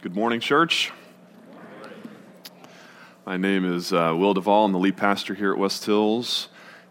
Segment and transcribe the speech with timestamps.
[0.00, 0.92] Good morning, church.
[3.26, 4.66] My name is uh, Will Duvall.
[4.66, 6.50] I'm the lead pastor here at West Hills.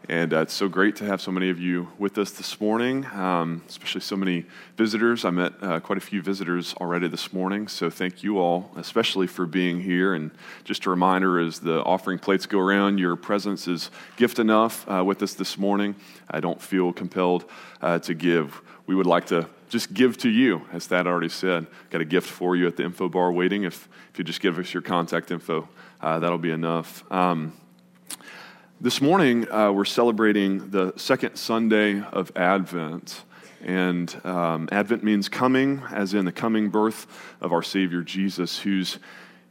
[0.10, 3.06] And uh, it's so great to have so many of you with us this morning,
[3.14, 4.46] um, especially so many
[4.76, 5.24] visitors.
[5.24, 9.28] I met uh, quite a few visitors already this morning, so thank you all, especially
[9.28, 10.14] for being here.
[10.14, 10.32] And
[10.66, 15.02] just a reminder as the offering plates go around, your presence is gift enough uh,
[15.02, 15.96] with us this morning.
[16.30, 17.46] I don't feel compelled
[17.82, 18.62] uh, to give.
[18.86, 21.68] We would like to just give to you, as Thad already said.
[21.90, 23.64] Got a gift for you at the info bar waiting.
[23.64, 25.68] If, if you just give us your contact info,
[26.02, 27.04] uh, that'll be enough.
[27.12, 27.54] Um,
[28.80, 33.24] this morning, uh, we're celebrating the second Sunday of Advent.
[33.64, 37.08] And um, Advent means coming, as in the coming birth
[37.42, 39.00] of our Savior Jesus, whose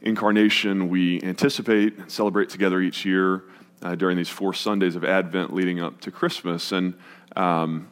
[0.01, 3.43] incarnation we anticipate and celebrate together each year
[3.81, 6.71] uh, during these four Sundays of Advent leading up to Christmas.
[6.71, 6.93] And
[7.35, 7.89] um,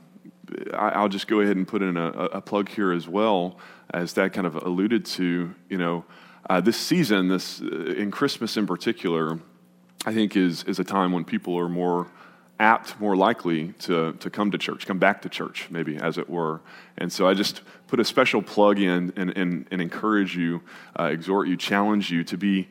[0.73, 3.57] I, will just go ahead and put in a, a, plug here as well,
[3.93, 5.53] as that kind of alluded to.
[5.69, 6.05] You know,
[6.49, 9.39] uh, this season, this uh, in Christmas in particular,
[10.05, 12.07] I think is, is a time when people are more
[12.59, 16.29] apt, more likely to, to come to church, come back to church, maybe, as it
[16.29, 16.61] were.
[16.97, 20.61] And so I just put a special plug in and, and, and encourage you,
[20.97, 22.69] uh, exhort you, challenge you to be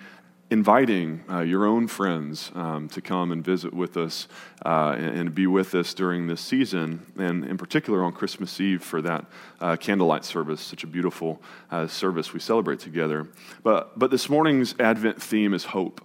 [0.50, 4.28] inviting uh, your own friends um, to come and visit with us
[4.64, 8.83] uh, and, and, be with us during this season, and in particular on Christmas Eve
[8.83, 9.25] for that
[9.61, 13.27] uh, candlelight service, such a beautiful uh, service we celebrate together.
[13.62, 16.05] But, but this morning's Advent theme is hope.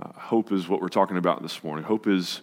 [0.00, 1.84] Uh, hope is what we're talking about this morning.
[1.84, 2.40] Hope is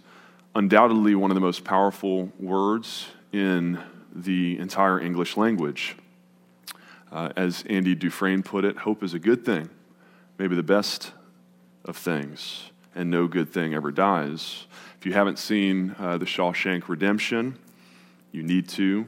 [0.55, 3.77] undoubtedly one of the most powerful words in
[4.13, 5.97] the entire English language.
[7.11, 9.69] Uh, as Andy Dufresne put it, hope is a good thing,
[10.37, 11.11] maybe the best
[11.85, 14.65] of things, and no good thing ever dies.
[14.99, 17.57] If you haven't seen uh, The Shawshank Redemption,
[18.31, 19.07] you need to.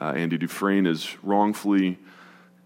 [0.00, 1.98] Uh, Andy Dufresne is wrongfully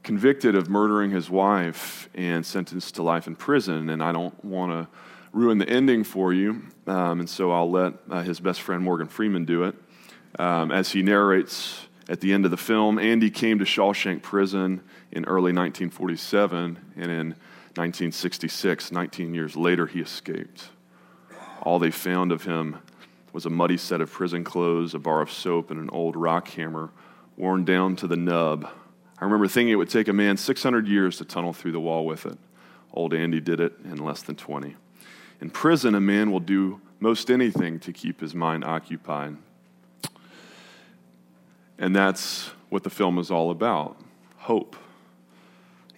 [0.03, 4.73] convicted of murdering his wife and sentenced to life in prison, and I don't want
[4.73, 4.89] to
[5.33, 9.09] ruin the ending for you, um, and so I'll let uh, his best friend Morgan
[9.09, 9.75] Freeman do it.
[10.39, 14.81] Um, as he narrates at the end of the film, Andy came to Shawshank Prison
[15.11, 17.35] in early 1947, and in
[17.79, 20.71] 1966, 19 years later, he escaped.
[21.63, 22.79] All they found of him
[23.33, 26.49] was a muddy set of prison clothes, a bar of soap, and an old rock
[26.49, 26.91] hammer
[27.37, 28.69] worn down to the nub.
[29.21, 32.05] I remember thinking it would take a man 600 years to tunnel through the wall
[32.05, 32.37] with it.
[32.93, 34.75] Old Andy did it in less than 20.
[35.41, 39.37] In prison, a man will do most anything to keep his mind occupied.
[41.79, 43.97] And that's what the film is all about
[44.39, 44.75] hope.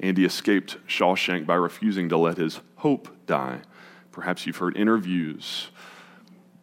[0.01, 3.61] Andy escaped Shawshank by refusing to let his hope die.
[4.11, 5.69] Perhaps you've heard interviews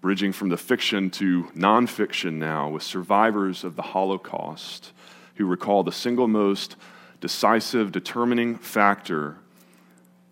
[0.02, 4.92] bridging from the fiction to nonfiction now with survivors of the Holocaust
[5.36, 6.76] who recall the single most
[7.20, 9.38] decisive, determining factor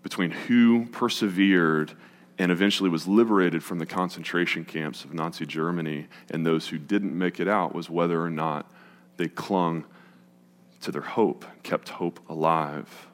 [0.03, 1.93] between who persevered
[2.37, 7.17] and eventually was liberated from the concentration camps of Nazi Germany, and those who didn't
[7.17, 8.69] make it out was whether or not
[9.17, 9.85] they clung
[10.85, 13.07] to their hope, kept hope alive.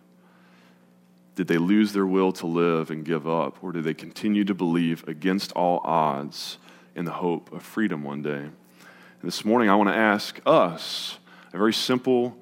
[1.36, 4.54] Did they lose their will to live and give up, or did they continue to
[4.54, 6.58] believe against all odds
[6.96, 8.42] in the hope of freedom one day?
[8.42, 8.54] And
[9.24, 11.18] this morning, I want to ask us
[11.54, 12.38] a very simple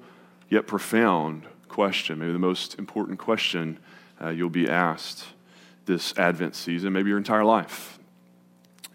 [0.48, 3.78] yet profound question, maybe the most important question
[4.20, 5.24] uh, you'll be asked
[5.86, 8.00] this Advent season, maybe your entire life.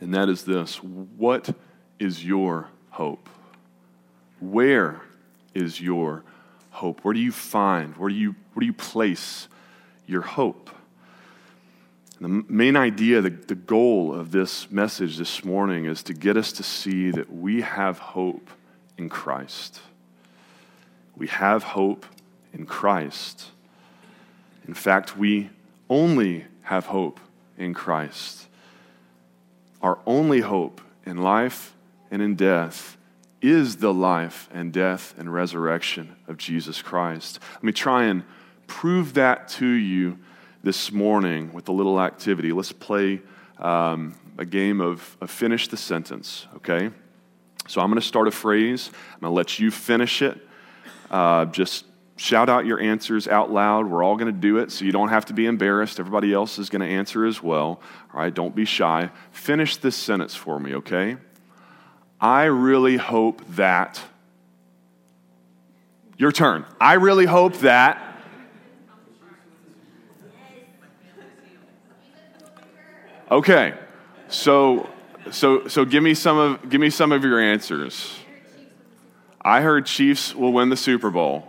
[0.02, 1.56] And that is this What
[1.98, 3.30] is your hope?
[4.42, 5.02] Where
[5.56, 6.24] is your
[6.70, 7.00] hope?
[7.04, 9.48] Where do you find, where do you, where do you place
[10.06, 10.70] your hope?
[12.20, 16.38] And the main idea, the, the goal of this message this morning is to get
[16.38, 18.50] us to see that we have hope
[18.98, 19.82] in Christ.
[21.16, 22.06] We have hope
[22.54, 23.52] in Christ.
[24.68, 25.50] In fact, we
[25.90, 27.20] only have hope
[27.58, 28.48] in Christ.
[29.82, 31.76] Our only hope in life
[32.10, 32.98] and in death
[33.42, 37.40] is the life and death and resurrection of Jesus Christ.
[37.56, 38.24] Let me try and
[38.68, 40.18] prove that to you
[40.64, 42.52] this morning with a little activity.
[42.52, 43.22] Let's play
[43.60, 46.90] um, a game of, of finish the sentence, okay?
[47.68, 48.90] So I'm going to start a phrase.
[49.14, 50.38] I'm going to let you finish it.
[51.10, 51.86] Uh, just
[52.18, 53.88] shout out your answers out loud.
[53.88, 56.00] We're all going to do it, so you don't have to be embarrassed.
[56.00, 57.82] Everybody else is going to answer as well.
[58.14, 59.10] All right, don't be shy.
[59.32, 61.18] Finish this sentence for me, okay?
[62.26, 64.02] I really hope that.
[66.18, 66.66] Your turn.
[66.82, 68.02] I really hope that.
[73.30, 73.76] Okay,
[74.28, 74.90] so
[75.30, 78.18] so so give me some of give me some of your answers.
[79.40, 81.48] I heard Chiefs will win the Super Bowl.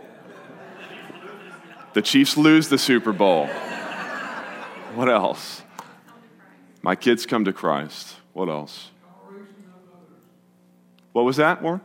[1.93, 3.47] The Chiefs lose the Super Bowl.
[4.93, 5.63] What else?
[6.83, 8.17] My kids come to Christ.
[8.33, 8.91] What else?
[11.17, 11.81] What was that, Warren?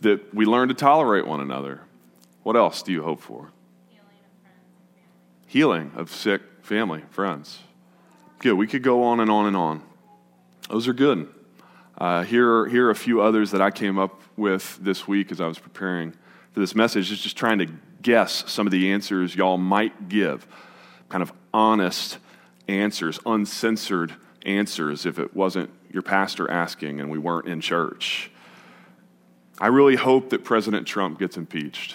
[0.00, 1.82] That we learn to tolerate one another.
[2.42, 3.52] What else do you hope for?
[5.46, 7.60] Healing of sick family, friends.
[8.40, 8.54] Good.
[8.54, 9.84] We could go on and on and on.
[10.68, 11.32] Those are good.
[11.96, 15.40] Uh, here, here are a few others that I came up with this week as
[15.40, 16.14] I was preparing
[16.50, 17.68] for this message, is just trying to
[18.02, 20.48] guess some of the answers y'all might give.
[21.10, 22.18] Kind of honest
[22.66, 28.30] answers, uncensored answers if it wasn't your pastor asking and we weren't in church.
[29.60, 31.94] I really hope that President Trump gets impeached.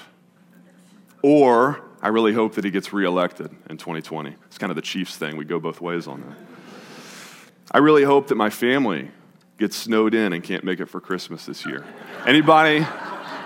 [1.22, 4.34] Or I really hope that he gets reelected in 2020.
[4.46, 5.36] It's kind of the Chiefs thing.
[5.36, 6.38] We go both ways on that.
[7.72, 9.12] I really hope that my family
[9.58, 11.86] gets snowed in and can't make it for Christmas this year.
[12.26, 12.88] Anybody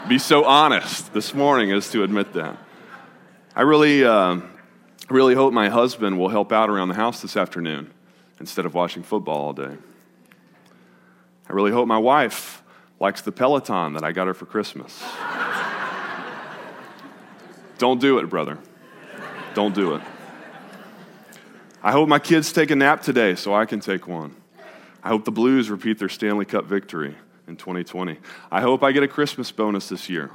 [0.07, 2.57] be so honest this morning as to admit that?
[3.55, 4.41] I really, uh,
[5.09, 7.91] really hope my husband will help out around the house this afternoon
[8.39, 9.77] instead of watching football all day.
[11.49, 12.63] I really hope my wife
[12.99, 15.03] likes the Peloton that I got her for Christmas.
[17.77, 18.59] Don't do it, brother.
[19.53, 20.01] Don't do it.
[21.81, 24.35] I hope my kids take a nap today so I can take one.
[25.03, 28.19] I hope the Blues repeat their Stanley Cup victory in 2020.
[28.49, 30.31] I hope I get a Christmas bonus this year.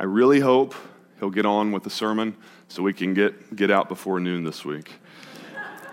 [0.00, 0.74] I really hope
[1.18, 2.36] he'll get on with the sermon
[2.68, 4.92] so we can get, get out before noon this week.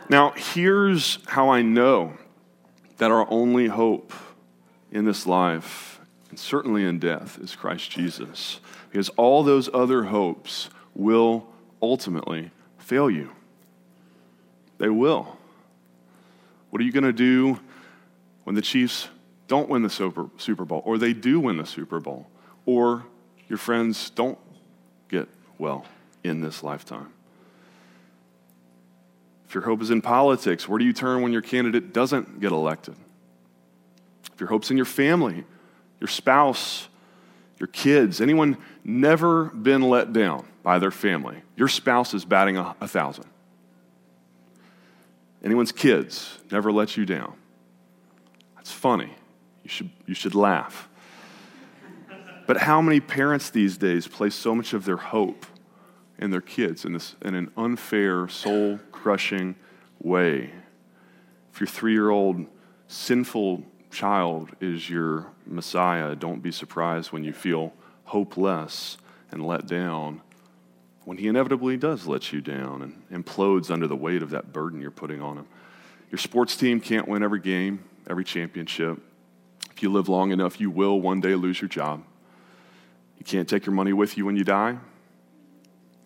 [0.07, 2.13] Now, here's how I know
[2.97, 4.13] that our only hope
[4.91, 5.99] in this life,
[6.29, 8.59] and certainly in death, is Christ Jesus.
[8.89, 11.47] Because all those other hopes will
[11.81, 13.31] ultimately fail you.
[14.77, 15.37] They will.
[16.69, 17.59] What are you going to do
[18.43, 19.09] when the Chiefs
[19.47, 22.27] don't win the Super, Bowl, or they do win the Super Bowl,
[22.65, 23.05] or
[23.47, 24.39] your friends don't
[25.09, 25.27] get
[25.57, 25.85] well
[26.23, 27.14] in this lifetime?
[29.55, 32.93] Your hope is in politics, where do you turn when your candidate doesn't get elected?
[34.33, 35.45] If your hope's in your family,
[36.01, 36.89] your spouse,
[37.57, 42.75] your kids, anyone never been let down by their family, your spouse is batting a,
[42.81, 43.27] a thousand.
[45.41, 47.33] Anyone's kids never let you down.
[48.57, 49.15] That's funny.
[49.63, 50.89] You should, you should laugh.
[52.45, 55.45] But how many parents these days place so much of their hope
[56.19, 59.53] in their kids in, this, in an unfair, soul crushing
[60.01, 60.49] way?
[61.53, 62.47] If your three year old
[62.87, 63.61] sinful
[63.91, 67.71] child is your Messiah, don't be surprised when you feel
[68.05, 68.97] hopeless
[69.29, 70.21] and let down
[71.03, 74.81] when he inevitably does let you down and implodes under the weight of that burden
[74.81, 75.45] you're putting on him.
[76.09, 78.97] Your sports team can't win every game, every championship.
[79.69, 82.03] If you live long enough, you will one day lose your job.
[83.19, 84.79] You can't take your money with you when you die.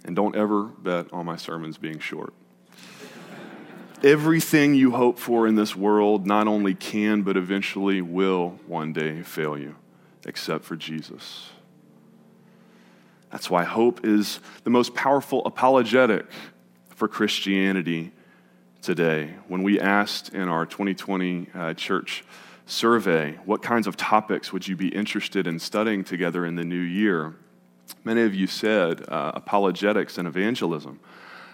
[0.03, 2.33] And don't ever bet on my sermons being short.
[4.03, 9.23] Everything you hope for in this world not only can, but eventually will one day
[9.23, 9.75] fail you,
[10.25, 11.49] except for Jesus.
[13.29, 16.25] That's why hope is the most powerful apologetic
[16.95, 18.13] for Christianity
[18.81, 19.33] today.
[19.49, 22.23] When we asked in our 2020 uh, church
[22.65, 26.79] survey, what kinds of topics would you be interested in studying together in the new
[26.79, 27.35] year?
[28.05, 31.01] Many of you said uh, apologetics and evangelism.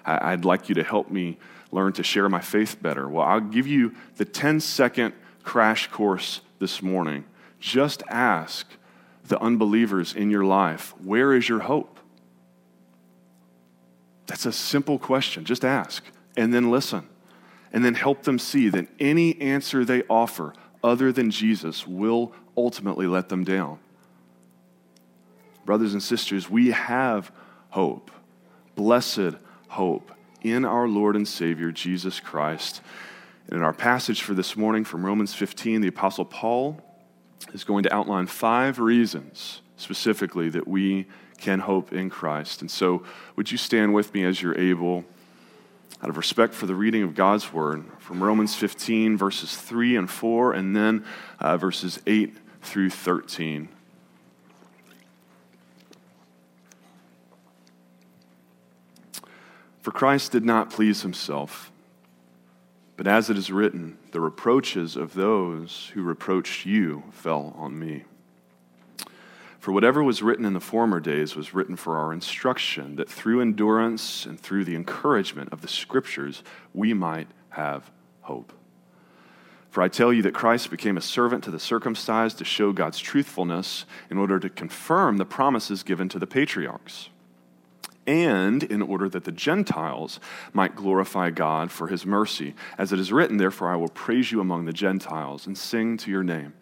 [0.05, 1.39] I- I'd like you to help me
[1.75, 3.07] learn to share my faith better.
[3.07, 5.13] Well, I'll give you the 10 second
[5.43, 7.25] crash course this morning.
[7.59, 8.65] Just ask
[9.25, 11.99] the unbelievers in your life, where is your hope?
[14.25, 15.45] That's a simple question.
[15.45, 16.03] Just ask
[16.35, 17.07] and then listen.
[17.71, 23.05] And then help them see that any answer they offer other than Jesus will ultimately
[23.05, 23.79] let them down.
[25.65, 27.31] Brothers and sisters, we have
[27.69, 28.11] hope,
[28.75, 29.35] blessed
[29.67, 30.14] hope
[30.45, 32.81] in our Lord and Savior, Jesus Christ.
[33.47, 36.79] And in our passage for this morning from Romans 15, the Apostle Paul
[37.53, 41.07] is going to outline five reasons specifically that we
[41.39, 42.61] can hope in Christ.
[42.61, 43.03] And so,
[43.35, 45.03] would you stand with me as you're able,
[46.01, 50.09] out of respect for the reading of God's Word, from Romans 15, verses 3 and
[50.09, 51.05] 4, and then
[51.39, 53.67] uh, verses 8 through 13.
[59.85, 61.71] For Christ did not please himself
[62.97, 68.05] but as it is written, the reproaches of those who reproached you fell on me.
[69.59, 73.41] For whatever was written in the former days was written for our instruction, that through
[73.41, 76.41] endurance and through the encouragement of the Scriptures
[76.73, 78.53] we might have hope.
[79.69, 82.97] For I tell you that Christ became a servant to the circumcised to show God's
[82.97, 87.09] truthfulness in order to confirm the promises given to the patriarchs
[88.07, 90.19] and in order that the Gentiles
[90.53, 92.53] might glorify God for his mercy.
[92.77, 96.11] As it is written, Therefore I will praise you among the Gentiles and sing to
[96.11, 96.53] your name.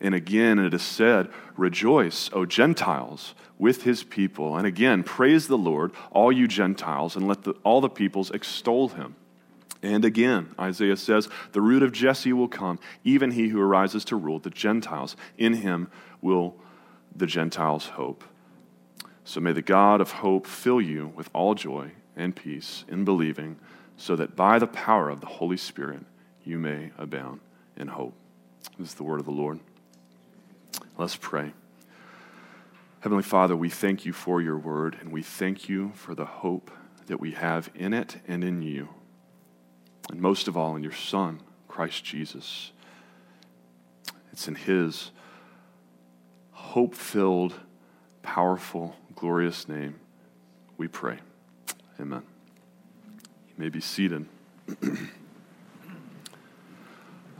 [0.00, 4.56] And again it is said, Rejoice, O Gentiles, with his people.
[4.56, 8.88] And again, praise the Lord, all you Gentiles, and let the, all the peoples extol
[8.88, 9.14] him.
[9.82, 14.16] And again, Isaiah says, The root of Jesse will come, even he who arises to
[14.16, 15.14] rule the Gentiles.
[15.36, 15.90] In him
[16.20, 16.56] will
[17.14, 18.24] the Gentiles hope.
[19.24, 23.58] So may the God of hope fill you with all joy and peace in believing,
[23.96, 26.04] so that by the power of the Holy Spirit
[26.44, 27.40] you may abound
[27.76, 28.14] in hope.
[28.78, 29.60] This is the word of the Lord.
[30.98, 31.52] Let's pray.
[33.00, 36.70] Heavenly Father, we thank you for your word, and we thank you for the hope
[37.06, 38.88] that we have in it and in you,
[40.10, 42.72] and most of all in your Son, Christ Jesus.
[44.32, 45.10] It's in his
[46.52, 47.54] hope filled,
[48.22, 49.94] powerful, glorious name
[50.76, 51.16] we pray.
[51.98, 52.22] Amen.
[53.22, 54.26] You may be seated.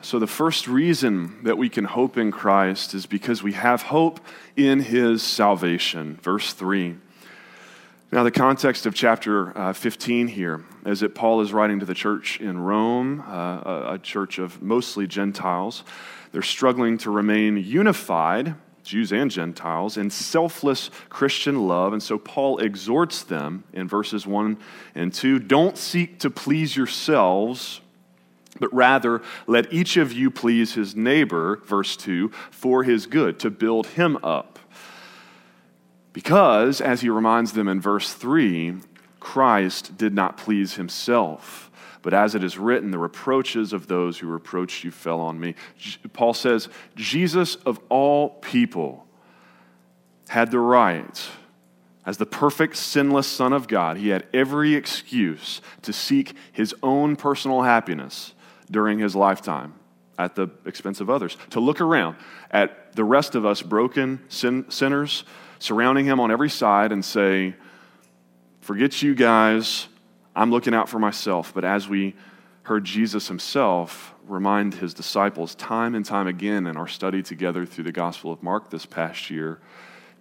[0.00, 4.18] so, the first reason that we can hope in Christ is because we have hope
[4.56, 6.18] in his salvation.
[6.22, 6.96] Verse 3.
[8.10, 11.92] Now, the context of chapter uh, 15 here is that Paul is writing to the
[11.92, 15.84] church in Rome, uh, a church of mostly Gentiles.
[16.32, 21.92] They're struggling to remain unified Jews and Gentiles, in selfless Christian love.
[21.92, 24.58] And so Paul exhorts them in verses 1
[24.94, 27.80] and 2 don't seek to please yourselves,
[28.60, 33.50] but rather let each of you please his neighbor, verse 2, for his good, to
[33.50, 34.58] build him up.
[36.12, 38.74] Because, as he reminds them in verse 3,
[39.18, 41.63] Christ did not please himself
[42.04, 45.54] but as it is written, the reproaches of those who reproached you fell on me.
[46.12, 49.06] Paul says, Jesus of all people
[50.28, 51.26] had the right,
[52.04, 57.16] as the perfect, sinless Son of God, he had every excuse to seek his own
[57.16, 58.34] personal happiness
[58.70, 59.72] during his lifetime
[60.18, 62.16] at the expense of others, to look around
[62.50, 65.24] at the rest of us broken sin- sinners
[65.58, 67.54] surrounding him on every side and say,
[68.60, 69.88] Forget you guys.
[70.34, 71.52] I'm looking out for myself.
[71.54, 72.14] But as we
[72.62, 77.84] heard Jesus himself remind his disciples time and time again in our study together through
[77.84, 79.60] the Gospel of Mark this past year,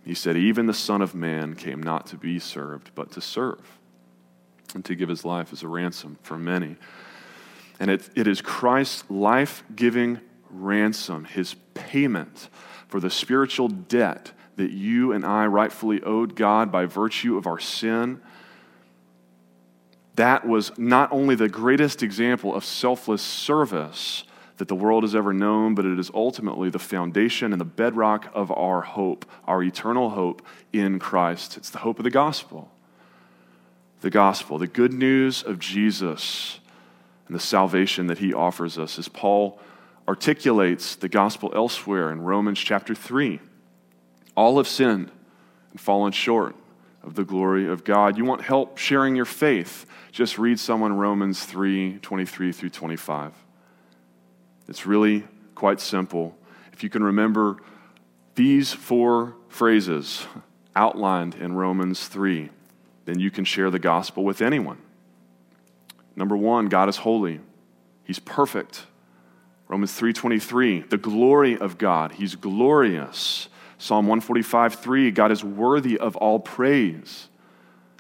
[0.06, 3.80] he said, Even the Son of Man came not to be served, but to serve,
[4.76, 6.76] and to give his life as a ransom for many.
[7.80, 12.50] And it, it is Christ's life giving ransom, his payment
[12.88, 17.60] for the spiritual debt that you and I rightfully owed God by virtue of our
[17.60, 18.22] sin
[20.16, 24.24] that was not only the greatest example of selfless service
[24.58, 28.30] that the world has ever known, but it is ultimately the foundation and the bedrock
[28.34, 31.58] of our hope, our eternal hope in Christ.
[31.58, 32.72] It's the hope of the gospel.
[34.02, 36.60] The gospel, the good news of Jesus
[37.28, 39.60] and the salvation that he offers us, as Paul
[40.08, 43.40] articulates the gospel elsewhere in Romans chapter 3.
[44.36, 45.10] All have sinned
[45.72, 46.56] and fallen short
[47.04, 48.18] of the glory of God.
[48.18, 49.86] You want help sharing your faith?
[50.12, 53.34] Just read someone Romans 3 23 through 25.
[54.68, 56.38] It's really quite simple.
[56.72, 57.58] If you can remember
[58.36, 60.26] these four phrases
[60.76, 62.50] outlined in Romans 3,
[63.06, 64.78] then you can share the gospel with anyone.
[66.16, 67.40] Number 1, God is holy.
[68.04, 68.86] He's perfect.
[69.68, 72.14] Romans 3:23, the glory of God.
[72.14, 73.48] He's glorious.
[73.84, 77.28] Psalm 145 3, God is worthy of all praise.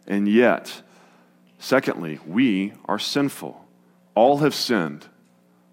[0.08, 0.82] And yet,
[1.60, 3.66] secondly, we are sinful.
[4.16, 5.08] All have sinned,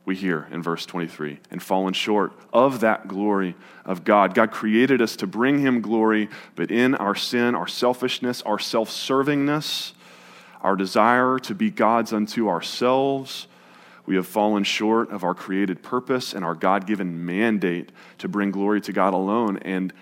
[0.05, 4.35] we hear in verse 23, and fallen short of that glory of God.
[4.35, 8.90] God created us to bring Him glory, but in our sin, our selfishness, our self
[8.90, 9.93] servingness,
[10.61, 13.47] our desire to be gods unto ourselves,
[14.11, 18.50] we have fallen short of our created purpose and our God given mandate to bring
[18.50, 19.59] glory to God alone.
[19.59, 19.93] And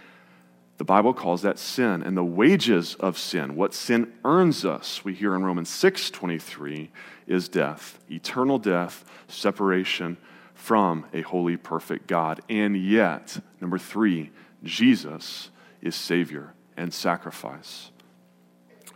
[0.78, 2.02] the Bible calls that sin.
[2.02, 6.90] And the wages of sin, what sin earns us, we hear in Romans 6 23,
[7.26, 10.16] is death, eternal death, separation
[10.54, 12.40] from a holy, perfect God.
[12.48, 14.30] And yet, number three,
[14.64, 15.50] Jesus
[15.82, 17.90] is Savior and sacrifice.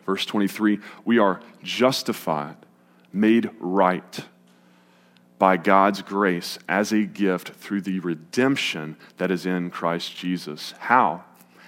[0.06, 2.56] Verse 23 we are justified,
[3.12, 4.24] made right
[5.42, 10.72] by God's grace as a gift through the redemption that is in Christ Jesus.
[10.78, 11.24] How?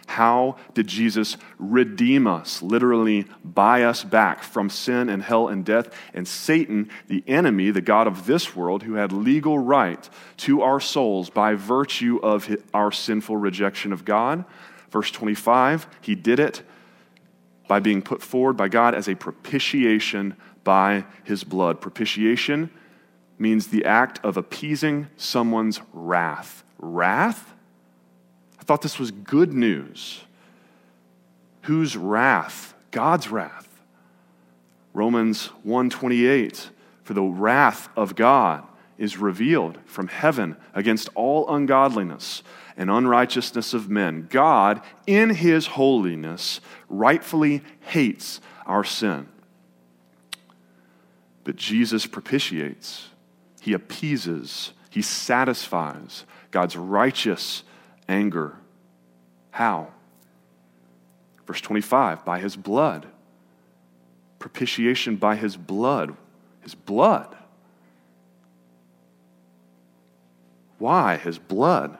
[0.06, 5.88] How did Jesus redeem us, literally buy us back from sin and hell and death
[6.14, 10.78] and Satan, the enemy, the God of this world, who had legal right to our
[10.78, 14.44] souls by virtue of our sinful rejection of God?
[14.92, 16.62] Verse 25, he did it
[17.66, 21.80] by being put forward by God as a propitiation by his blood.
[21.80, 22.70] Propitiation
[23.38, 26.64] means the act of appeasing someone's wrath.
[26.78, 27.52] Wrath?
[28.60, 30.22] I thought this was good news.
[31.62, 32.74] Whose wrath?
[32.90, 33.68] God's wrath.
[34.92, 36.70] Romans 128
[37.02, 38.64] For the wrath of God
[38.96, 42.42] is revealed from heaven against all ungodliness
[42.76, 44.26] and unrighteousness of men.
[44.30, 49.28] God, in his holiness, rightfully hates our sin.
[51.44, 53.08] But Jesus propitiates,
[53.64, 57.62] he appeases, he satisfies God's righteous
[58.06, 58.59] anger.
[59.52, 59.88] How?
[61.47, 63.06] Verse 25, by his blood.
[64.38, 66.14] Propitiation by his blood.
[66.61, 67.35] His blood.
[70.76, 71.97] Why his blood?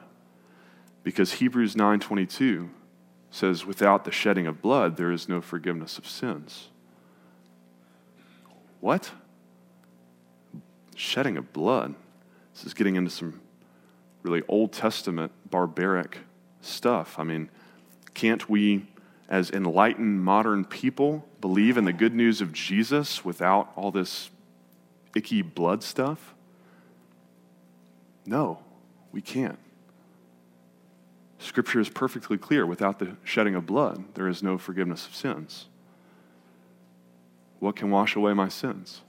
[1.01, 2.69] Because Hebrews 9:22
[3.31, 6.69] says without the shedding of blood there is no forgiveness of sins.
[8.81, 9.13] What?
[10.95, 11.93] Shedding of blood.
[12.53, 13.41] This is getting into some
[14.23, 16.19] really Old Testament barbaric
[16.61, 17.19] stuff.
[17.19, 17.49] I mean,
[18.13, 18.87] can't we
[19.29, 24.29] as enlightened modern people believe in the good news of Jesus without all this
[25.15, 26.33] icky blood stuff?
[28.25, 28.59] No,
[29.11, 29.59] we can't.
[31.37, 35.67] Scripture is perfectly clear without the shedding of blood, there is no forgiveness of sins.
[37.59, 39.01] What can wash away my sins?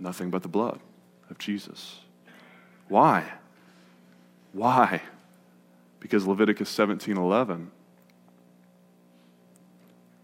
[0.00, 0.80] Nothing but the blood
[1.30, 2.00] of Jesus.
[2.88, 3.32] Why?
[4.52, 5.02] Why?
[6.00, 7.70] Because Leviticus 17:11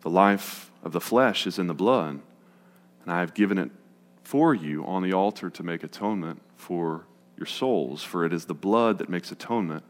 [0.05, 2.21] the life of the flesh is in the blood,
[3.03, 3.71] and I have given it
[4.23, 7.07] for you on the altar to make atonement for
[7.39, 9.83] your souls, for it is the blood that makes atonement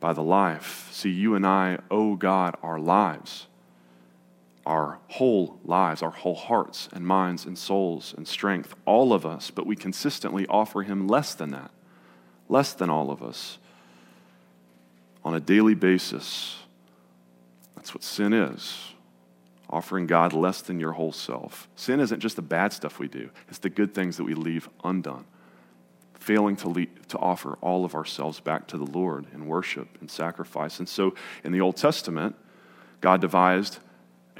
[0.00, 0.88] by the life.
[0.90, 3.46] See, you and I owe God our lives,
[4.70, 9.50] our whole lives, our whole hearts and minds and souls and strength, all of us,
[9.50, 11.72] but we consistently offer Him less than that,
[12.48, 13.58] less than all of us
[15.24, 16.60] on a daily basis.
[17.74, 18.92] That's what sin is
[19.68, 21.68] offering God less than your whole self.
[21.74, 24.68] Sin isn't just the bad stuff we do, it's the good things that we leave
[24.84, 25.24] undone.
[26.14, 30.08] Failing to, lead, to offer all of ourselves back to the Lord in worship and
[30.08, 30.78] sacrifice.
[30.78, 32.36] And so in the Old Testament,
[33.00, 33.78] God devised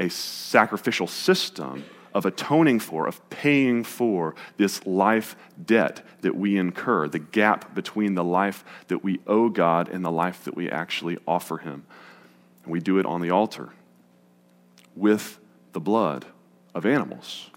[0.01, 1.85] a sacrificial system
[2.15, 8.15] of atoning for, of paying for this life debt that we incur, the gap between
[8.15, 11.85] the life that we owe God and the life that we actually offer Him.
[12.65, 13.71] And we do it on the altar
[14.97, 15.39] with
[15.73, 16.25] the blood
[16.75, 17.51] of animals.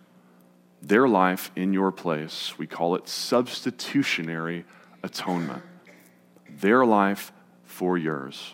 [0.81, 4.65] Their life in your place, we call it substitutionary
[5.01, 5.63] atonement.
[6.49, 7.31] Their life
[7.63, 8.53] for yours.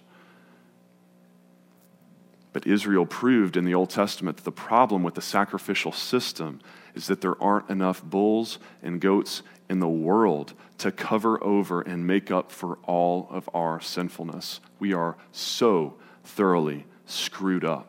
[2.59, 6.59] But Israel proved in the Old Testament that the problem with the sacrificial system
[6.93, 12.05] is that there aren't enough bulls and goats in the world to cover over and
[12.05, 14.59] make up for all of our sinfulness.
[14.77, 15.93] We are so
[16.25, 17.87] thoroughly screwed up.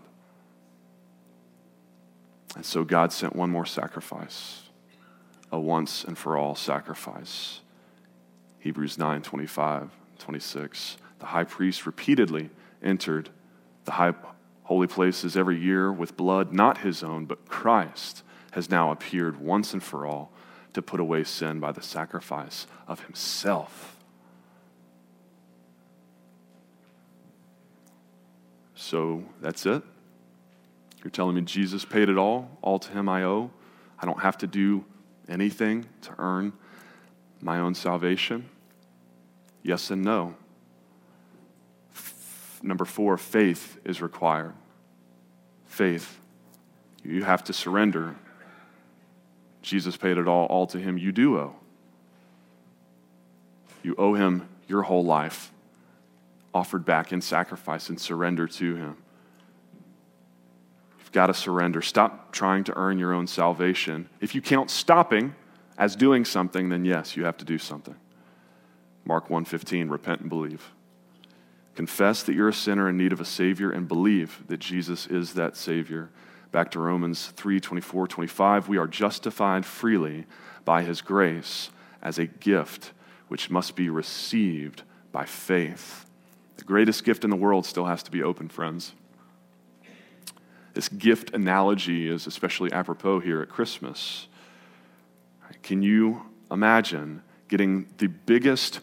[2.54, 4.68] And so God sent one more sacrifice,
[5.50, 7.60] a once and for all sacrifice.
[8.60, 10.96] Hebrews 9 25, 26.
[11.18, 13.30] The high priest repeatedly entered
[13.84, 14.14] the high,
[14.70, 19.72] holy places every year with blood, not his own, but Christ has now appeared once
[19.72, 20.30] and for all
[20.72, 23.96] to put away sin by the sacrifice of himself.
[28.76, 29.82] So that's it.
[31.02, 33.50] You're telling me Jesus paid it all, all to him I owe.
[33.98, 34.84] I don't have to do
[35.28, 36.52] anything to earn
[37.40, 38.48] my own salvation?
[39.64, 40.36] Yes and no.
[42.62, 44.54] Number four, faith is required.
[45.66, 46.18] Faith.
[47.02, 48.16] You have to surrender.
[49.62, 51.56] Jesus paid it all, all to him you do owe.
[53.82, 55.52] You owe him your whole life
[56.54, 58.96] offered back in sacrifice and surrender to Him.
[60.98, 61.82] You've got to surrender.
[61.82, 64.08] Stop trying to earn your own salvation.
[64.20, 65.34] If you count stopping
[65.78, 67.96] as doing something, then yes, you have to do something.
[69.04, 70.70] Mark 1:15, repent and believe.
[71.80, 75.32] Confess that you're a sinner in need of a Savior and believe that Jesus is
[75.32, 76.10] that Savior.
[76.52, 78.68] Back to Romans 3 24, 25.
[78.68, 80.26] We are justified freely
[80.66, 81.70] by His grace
[82.02, 82.92] as a gift
[83.28, 86.04] which must be received by faith.
[86.58, 88.92] The greatest gift in the world still has to be open, friends.
[90.74, 94.28] This gift analogy is especially apropos here at Christmas.
[95.62, 98.80] Can you imagine getting the biggest,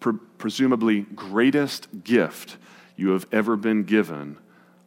[0.00, 2.56] pre- presumably greatest gift
[2.96, 4.38] you have ever been given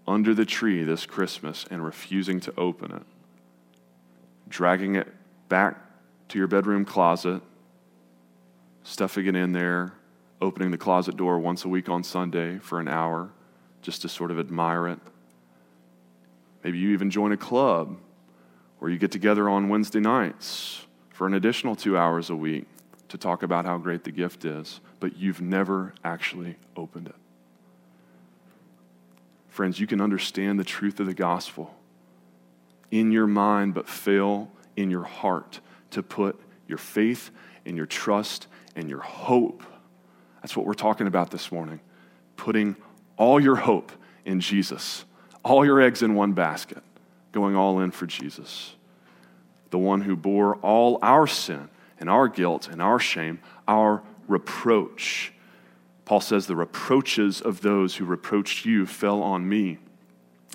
[0.07, 3.03] under the tree this Christmas and refusing to open it,
[4.49, 5.07] dragging it
[5.47, 5.77] back
[6.29, 7.41] to your bedroom closet,
[8.83, 9.93] stuffing it in there,
[10.41, 13.29] opening the closet door once a week on Sunday for an hour
[13.81, 14.99] just to sort of admire it.
[16.63, 17.97] Maybe you even join a club
[18.79, 22.67] where you get together on Wednesday nights for an additional two hours a week
[23.13, 27.15] to talk about how great the gift is, but you've never actually opened it.
[29.49, 31.75] Friends, you can understand the truth of the gospel
[32.89, 35.59] in your mind, but fail in your heart
[35.91, 37.29] to put your faith
[37.67, 39.61] and your trust and your hope.
[40.41, 41.81] That's what we're talking about this morning.
[42.35, 42.75] Putting
[43.15, 43.91] all your hope
[44.25, 45.05] in Jesus,
[45.45, 46.81] all your eggs in one basket,
[47.31, 48.73] going all in for Jesus,
[49.69, 51.69] the one who bore all our sin
[51.99, 55.33] and our guilt and our shame, our reproach.
[56.05, 59.77] Paul says, The reproaches of those who reproached you fell on me.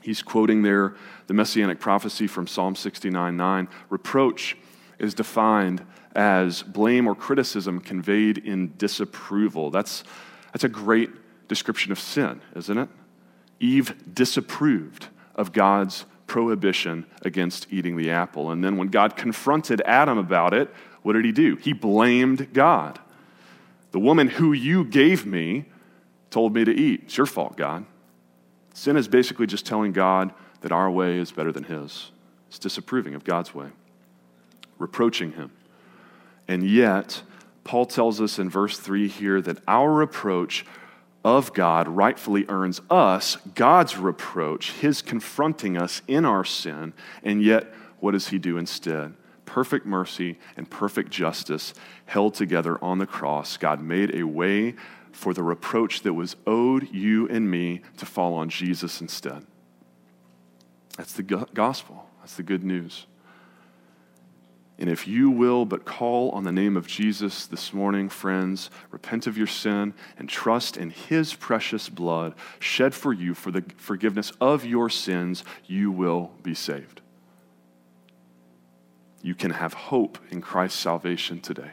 [0.02, 0.94] He's quoting there
[1.26, 3.68] the messianic prophecy from Psalm 69 9.
[3.90, 4.56] Reproach
[4.98, 9.70] is defined as blame or criticism conveyed in disapproval.
[9.70, 10.04] That's,
[10.52, 11.10] that's a great
[11.48, 12.88] description of sin, isn't it?
[13.60, 18.50] Eve disapproved of God's prohibition against eating the apple.
[18.50, 21.56] And then when God confronted Adam about it, what did he do?
[21.56, 22.98] He blamed God.
[23.92, 25.66] The woman who you gave me
[26.30, 27.02] told me to eat.
[27.04, 27.86] It's your fault, God.
[28.74, 32.10] Sin is basically just telling God that our way is better than his.
[32.48, 33.68] It's disapproving of God's way,
[34.78, 35.50] reproaching him.
[36.46, 37.22] And yet,
[37.64, 40.64] Paul tells us in verse 3 here that our reproach
[41.24, 46.94] of God rightfully earns us God's reproach, his confronting us in our sin.
[47.22, 49.14] And yet, what does he do instead?
[49.48, 51.72] Perfect mercy and perfect justice
[52.04, 53.56] held together on the cross.
[53.56, 54.74] God made a way
[55.10, 59.46] for the reproach that was owed you and me to fall on Jesus instead.
[60.98, 62.10] That's the gospel.
[62.20, 63.06] That's the good news.
[64.78, 69.26] And if you will but call on the name of Jesus this morning, friends, repent
[69.26, 74.30] of your sin and trust in his precious blood shed for you for the forgiveness
[74.42, 77.00] of your sins, you will be saved.
[79.22, 81.70] You can have hope in Christ's salvation today.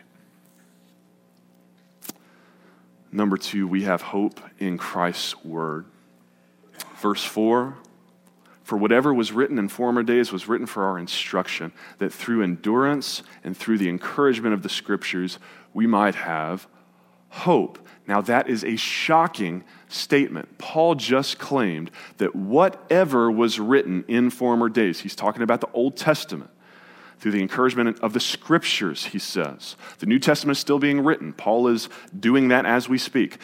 [3.12, 5.86] Number two, we have hope in Christ's word.
[6.97, 7.75] Verse 4
[8.65, 13.21] for whatever was written in former days was written for our instruction, that through endurance
[13.43, 15.38] and through the encouragement of the scriptures,
[15.75, 16.65] we might have
[17.29, 17.77] hope.
[18.08, 20.58] Now, that is a shocking statement.
[20.58, 25.95] Paul just claimed that whatever was written in former days, he's talking about the Old
[25.95, 26.49] Testament,
[27.19, 29.75] through the encouragement of the scriptures, he says.
[29.99, 31.34] The New Testament is still being written.
[31.34, 33.38] Paul is doing that as we speak.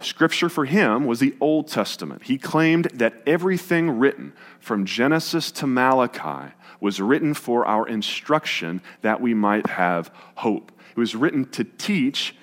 [0.00, 2.22] Scripture for him was the Old Testament.
[2.22, 9.20] He claimed that everything written from Genesis to Malachi was written for our instruction that
[9.20, 10.72] we might have hope.
[10.90, 12.34] It was written to teach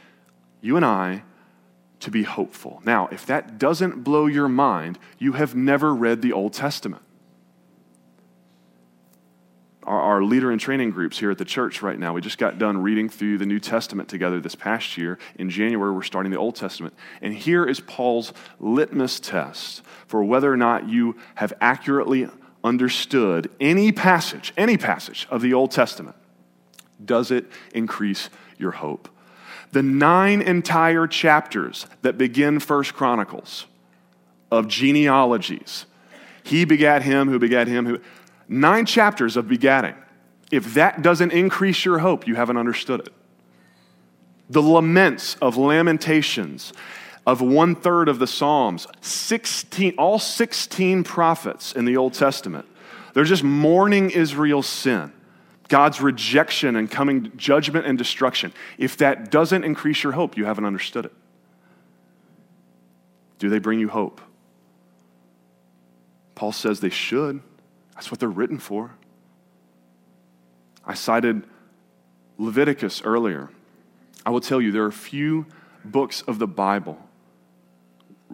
[0.62, 1.24] you and I
[2.02, 2.82] to be hopeful.
[2.86, 7.02] Now, if that doesn't blow your mind, you have never read the Old Testament
[9.88, 12.14] our, our leader and training groups here at the church right now.
[12.14, 15.18] We just got done reading through the New Testament together this past year.
[15.36, 16.94] In January, we're starting the Old Testament.
[17.22, 22.30] And here is Paul's litmus test for whether or not you have accurately
[22.64, 26.16] understood any passage, any passage of the Old Testament.
[27.04, 29.10] Does it increase your hope?
[29.72, 33.66] The nine entire chapters that begin First Chronicles
[34.52, 35.86] of genealogies.
[36.44, 38.00] He begat him who begat him who
[38.48, 39.96] Nine chapters of begatting.
[40.52, 43.14] If that doesn't increase your hope, you haven't understood it.
[44.50, 46.72] The laments of lamentations
[47.26, 52.66] of one third of the Psalms, 16, all 16 prophets in the Old Testament,
[53.14, 55.12] they're just mourning Israel's sin,
[55.68, 58.54] God's rejection and coming judgment and destruction.
[58.78, 61.14] If that doesn't increase your hope, you haven't understood it.
[63.40, 64.22] Do they bring you hope?
[66.36, 67.42] Paul says they should.
[67.98, 68.92] That's what they're written for.
[70.86, 71.46] I cited
[72.38, 73.50] Leviticus earlier.
[74.24, 75.48] I will tell you, there are few
[75.84, 77.00] books of the Bible,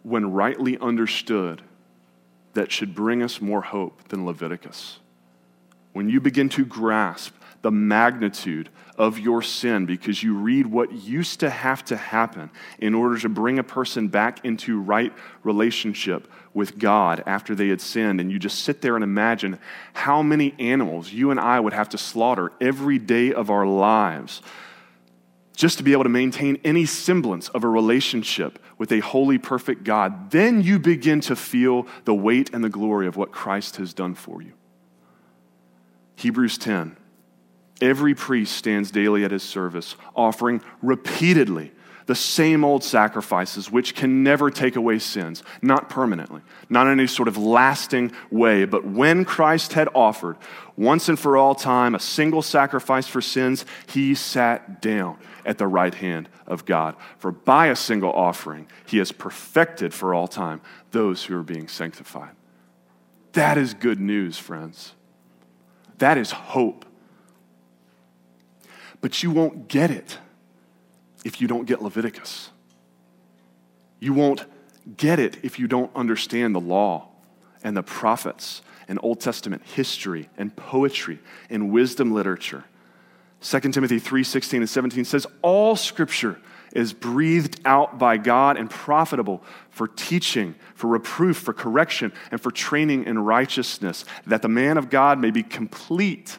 [0.03, 1.61] when rightly understood,
[2.55, 4.99] that should bring us more hope than Leviticus.
[5.93, 11.39] When you begin to grasp the magnitude of your sin because you read what used
[11.39, 15.11] to have to happen in order to bring a person back into right
[15.43, 18.19] relationship with God after they had sinned.
[18.19, 19.57] And you just sit there and imagine
[19.93, 24.41] how many animals you and I would have to slaughter every day of our lives
[25.55, 29.83] just to be able to maintain any semblance of a relationship with a holy, perfect
[29.83, 33.93] God, then you begin to feel the weight and the glory of what Christ has
[33.93, 34.53] done for you.
[36.15, 36.97] Hebrews 10
[37.81, 41.71] Every priest stands daily at his service, offering repeatedly
[42.05, 47.07] the same old sacrifices which can never take away sins, not permanently, not in any
[47.07, 48.65] sort of lasting way.
[48.65, 50.37] But when Christ had offered
[50.75, 55.67] once and for all time a single sacrifice for sins, he sat down at the
[55.67, 56.95] right hand of God.
[57.17, 61.67] For by a single offering, he has perfected for all time those who are being
[61.67, 62.35] sanctified.
[63.33, 64.93] That is good news, friends.
[65.97, 66.85] That is hope.
[69.03, 70.17] But you won't get it
[71.25, 72.51] if you don't get Leviticus.
[73.99, 74.45] You won't
[74.95, 77.09] get it if you don't understand the law
[77.65, 82.63] and the prophets and Old Testament history and poetry and wisdom literature.
[83.41, 86.39] 2 Timothy 3:16 and 17 says all scripture
[86.71, 92.51] is breathed out by God and profitable for teaching, for reproof, for correction, and for
[92.51, 96.37] training in righteousness, that the man of God may be complete,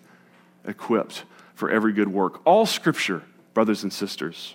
[0.66, 1.24] equipped
[1.54, 2.40] for every good work.
[2.44, 4.54] All scripture, brothers and sisters,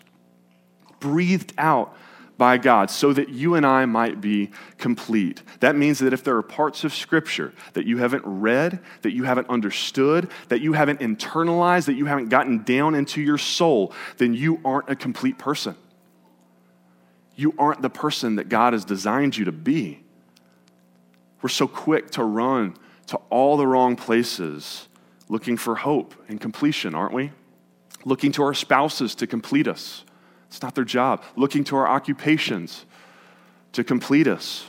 [0.99, 1.95] breathed out
[2.39, 5.43] by God so that you and I might be complete.
[5.59, 9.25] That means that if there are parts of Scripture that you haven't read, that you
[9.25, 14.33] haven't understood, that you haven't internalized, that you haven't gotten down into your soul, then
[14.33, 15.75] you aren't a complete person.
[17.35, 20.01] You aren't the person that God has designed you to be.
[21.41, 22.75] We're so quick to run
[23.07, 24.87] to all the wrong places
[25.29, 27.31] looking for hope and completion, aren't we?
[28.03, 30.03] Looking to our spouses to complete us
[30.49, 31.23] it's not their job.
[31.35, 32.85] Looking to our occupations
[33.73, 34.65] to complete us.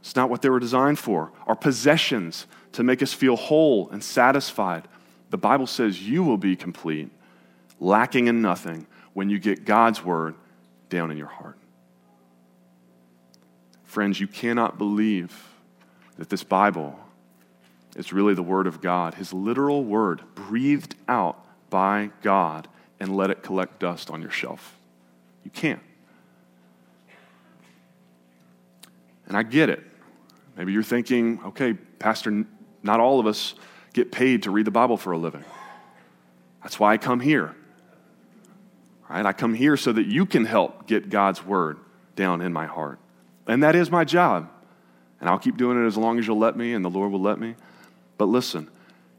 [0.00, 1.32] It's not what they were designed for.
[1.46, 4.88] Our possessions to make us feel whole and satisfied.
[5.30, 7.10] The Bible says you will be complete,
[7.78, 10.34] lacking in nothing, when you get God's word
[10.88, 11.56] down in your heart.
[13.84, 15.50] Friends, you cannot believe
[16.18, 16.98] that this Bible
[17.96, 22.68] is really the Word of God, His literal Word, breathed out by God
[23.00, 24.76] and let it collect dust on your shelf.
[25.44, 25.80] You can't.
[29.26, 29.82] And I get it.
[30.56, 32.44] Maybe you're thinking, okay, Pastor,
[32.82, 33.54] not all of us
[33.92, 35.44] get paid to read the Bible for a living.
[36.62, 37.54] That's why I come here.
[39.08, 39.24] Right?
[39.24, 41.78] I come here so that you can help get God's word
[42.16, 42.98] down in my heart.
[43.46, 44.48] And that is my job.
[45.20, 47.20] And I'll keep doing it as long as you'll let me and the Lord will
[47.20, 47.54] let me.
[48.16, 48.70] But listen,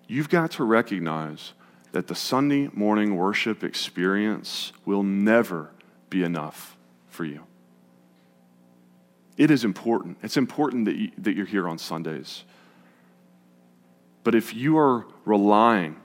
[0.08, 1.54] you've got to recognize
[1.92, 5.72] that the Sunday morning worship experience will never
[6.10, 6.76] be enough
[7.08, 7.44] for you.
[9.38, 10.18] It is important.
[10.22, 12.44] It's important that, you, that you're here on Sundays.
[14.24, 15.98] But if you are relying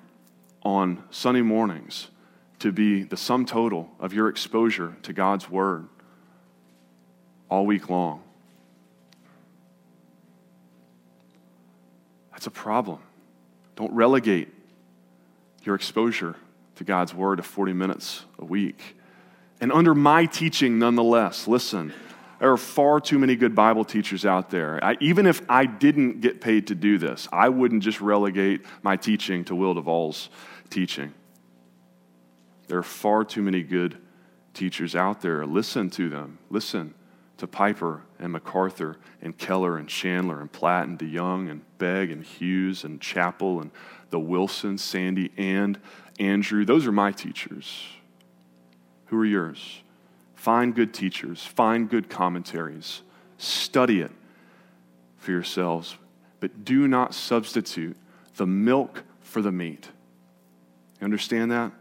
[0.63, 2.09] on Sunday mornings
[2.59, 5.89] to be the sum total of your exposure to God's Word
[7.49, 8.23] all week long,
[12.41, 13.01] that's a problem.
[13.77, 14.49] Don't relegate
[15.63, 16.37] your exposure
[16.77, 18.97] to God's Word to 40 minutes a week.
[19.61, 21.93] And under my teaching, nonetheless, listen,
[22.39, 24.83] there are far too many good Bible teachers out there.
[24.83, 28.97] I, even if I didn't get paid to do this, I wouldn't just relegate my
[28.97, 30.31] teaching to Will Duvall's
[30.71, 31.13] teaching.
[32.69, 33.99] There are far too many good
[34.55, 35.45] teachers out there.
[35.45, 36.39] Listen to them.
[36.49, 36.95] Listen
[37.41, 42.23] to Piper and MacArthur and Keller and Chandler and Platt and DeYoung and Begg and
[42.23, 43.71] Hughes and Chapell and
[44.11, 45.79] the Wilson, Sandy, and
[46.19, 46.67] Andrew.
[46.67, 47.87] Those are my teachers.
[49.07, 49.81] Who are yours?
[50.35, 53.01] Find good teachers, find good commentaries,
[53.39, 54.13] study it
[55.17, 55.97] for yourselves,
[56.41, 57.97] but do not substitute
[58.37, 59.89] the milk for the meat.
[61.01, 61.73] You understand that?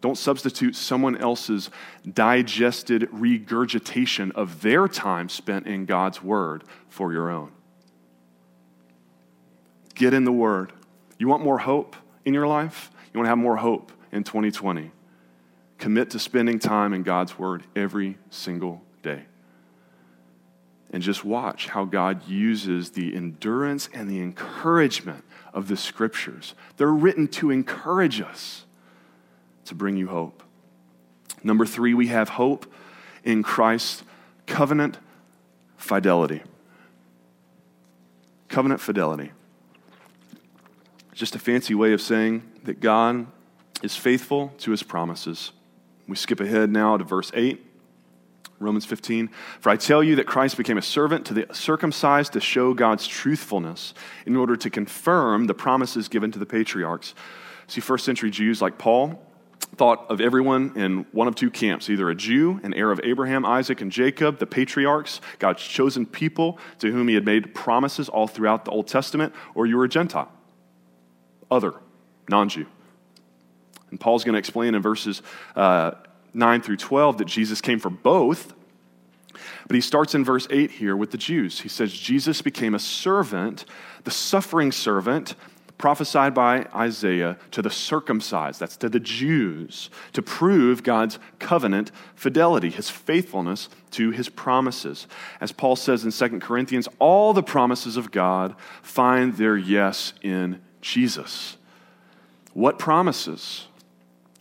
[0.00, 1.70] Don't substitute someone else's
[2.10, 7.52] digested regurgitation of their time spent in God's Word for your own.
[9.94, 10.72] Get in the Word.
[11.18, 12.90] You want more hope in your life?
[13.12, 14.90] You want to have more hope in 2020?
[15.78, 19.24] Commit to spending time in God's Word every single day.
[20.90, 26.54] And just watch how God uses the endurance and the encouragement of the Scriptures.
[26.76, 28.65] They're written to encourage us,
[29.66, 30.42] to bring you hope.
[31.42, 32.72] Number three, we have hope
[33.22, 34.02] in Christ's
[34.46, 34.98] covenant
[35.76, 36.42] fidelity.
[38.48, 39.32] Covenant fidelity
[41.16, 43.26] just a fancy way of saying that God
[43.82, 45.50] is faithful to his promises.
[46.06, 47.64] We skip ahead now to verse 8.
[48.58, 49.28] Romans 15.
[49.60, 53.06] For I tell you that Christ became a servant to the circumcised to show God's
[53.06, 53.92] truthfulness
[54.24, 57.14] in order to confirm the promises given to the patriarchs.
[57.66, 59.22] See, first century Jews like Paul,
[59.76, 63.44] thought of everyone in one of two camps either a Jew, an heir of Abraham,
[63.44, 68.26] Isaac, and Jacob, the patriarchs, God's chosen people to whom he had made promises all
[68.26, 70.30] throughout the Old Testament, or you were a Gentile,
[71.50, 71.74] other,
[72.28, 72.66] non Jew.
[73.90, 75.22] And Paul's going to explain in verses
[75.54, 75.92] uh,
[76.34, 78.54] 9 through 12 that Jesus came for both.
[79.66, 81.60] But he starts in verse 8 here with the Jews.
[81.60, 83.64] He says, Jesus became a servant,
[84.04, 85.34] the suffering servant
[85.78, 92.70] prophesied by Isaiah to the circumcised, that's to the Jews, to prove God's covenant fidelity,
[92.70, 95.06] his faithfulness to his promises.
[95.40, 100.62] As Paul says in 2 Corinthians, all the promises of God find their yes in
[100.80, 101.56] Jesus.
[102.54, 103.66] What promises?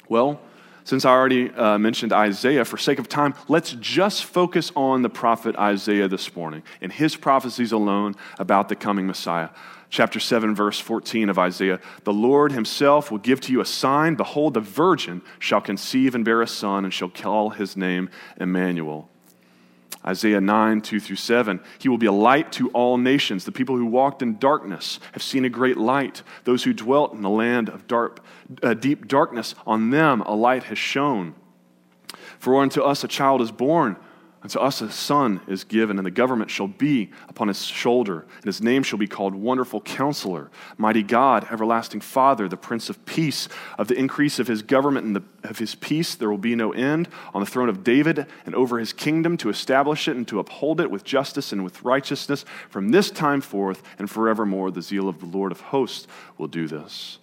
[0.08, 0.40] Well,
[0.86, 5.10] since I already uh, mentioned Isaiah, for sake of time, let's just focus on the
[5.10, 9.50] prophet Isaiah this morning and his prophecies alone about the coming Messiah
[9.90, 14.16] chapter 7, verse 14 of Isaiah The Lord himself will give to you a sign.
[14.16, 19.10] Behold, the virgin shall conceive and bear a son, and shall call his name Emmanuel.
[20.06, 21.60] Isaiah 9, 2 through 7.
[21.80, 23.44] He will be a light to all nations.
[23.44, 26.22] The people who walked in darkness have seen a great light.
[26.44, 28.24] Those who dwelt in the land of dark,
[28.62, 31.34] uh, deep darkness, on them a light has shone.
[32.38, 33.98] For unto us a child is born
[34.46, 38.28] and to us a son is given, and the government shall be upon his shoulder,
[38.36, 43.04] and his name shall be called Wonderful Counselor, Mighty God, Everlasting Father, the Prince of
[43.08, 43.50] Peace.
[43.80, 46.74] Of the increase of his government and the, of his peace there will be no
[46.74, 50.38] end on the throne of David and over his kingdom to establish it and to
[50.38, 54.70] uphold it with justice and with righteousness from this time forth and forevermore.
[54.70, 56.06] The zeal of the Lord of hosts
[56.38, 57.18] will do this.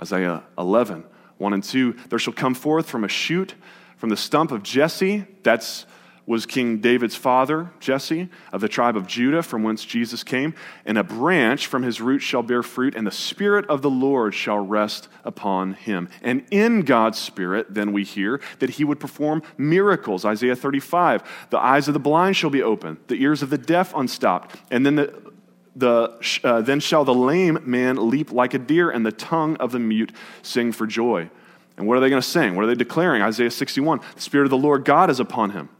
[0.00, 1.04] Isaiah 11,
[1.36, 1.94] 1 and 2.
[2.08, 3.52] There shall come forth from a shoot,
[3.98, 5.84] from the stump of Jesse, that's
[6.28, 10.54] was King David's father, Jesse, of the tribe of Judah, from whence Jesus came.
[10.84, 14.34] And a branch from his root shall bear fruit, and the Spirit of the Lord
[14.34, 16.10] shall rest upon him.
[16.20, 20.26] And in God's Spirit, then we hear that he would perform miracles.
[20.26, 23.94] Isaiah 35 The eyes of the blind shall be opened, the ears of the deaf
[23.94, 24.54] unstopped.
[24.70, 25.32] And then the
[25.76, 29.70] the, uh, then shall the lame man leap like a deer, and the tongue of
[29.70, 30.12] the mute
[30.42, 31.30] sing for joy.
[31.78, 32.56] And what are they going to sing?
[32.56, 33.22] What are they declaring?
[33.22, 35.70] Isaiah 61 The Spirit of the Lord God is upon him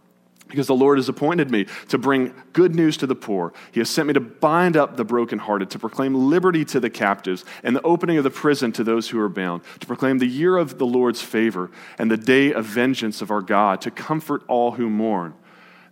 [0.48, 3.52] because the Lord has appointed me to bring good news to the poor.
[3.72, 7.44] He has sent me to bind up the brokenhearted, to proclaim liberty to the captives,
[7.62, 10.56] and the opening of the prison to those who are bound, to proclaim the year
[10.56, 14.72] of the Lord's favor and the day of vengeance of our God, to comfort all
[14.72, 15.34] who mourn.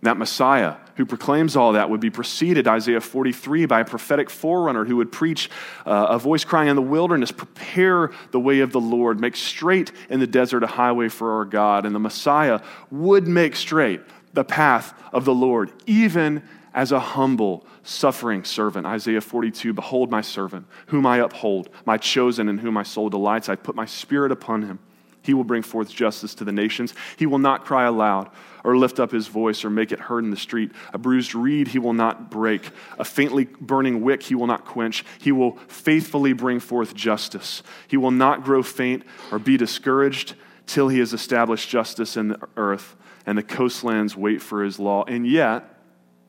[0.01, 4.83] That Messiah who proclaims all that would be preceded, Isaiah 43, by a prophetic forerunner
[4.83, 5.49] who would preach
[5.85, 9.91] uh, a voice crying in the wilderness, Prepare the way of the Lord, make straight
[10.09, 11.85] in the desert a highway for our God.
[11.85, 14.01] And the Messiah would make straight
[14.37, 18.85] the path of the Lord, even as a humble, suffering servant.
[18.85, 23.49] Isaiah 42 Behold my servant, whom I uphold, my chosen, in whom my soul delights.
[23.49, 24.77] I put my spirit upon him.
[25.23, 26.93] He will bring forth justice to the nations.
[27.17, 28.29] He will not cry aloud
[28.63, 30.71] or lift up his voice or make it heard in the street.
[30.93, 32.69] A bruised reed he will not break.
[32.99, 35.03] A faintly burning wick he will not quench.
[35.17, 37.63] He will faithfully bring forth justice.
[37.87, 40.35] He will not grow faint or be discouraged
[40.67, 45.03] till he has established justice in the earth and the coastlands wait for his law.
[45.03, 45.63] And yet,